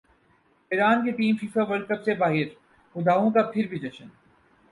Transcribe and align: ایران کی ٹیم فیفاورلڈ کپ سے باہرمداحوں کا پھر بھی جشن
ایران 0.71 1.03
کی 1.05 1.11
ٹیم 1.11 1.35
فیفاورلڈ 1.37 1.87
کپ 1.87 2.03
سے 2.05 2.13
باہرمداحوں 2.15 3.29
کا 3.31 3.41
پھر 3.51 3.67
بھی 3.67 3.79
جشن 3.79 4.07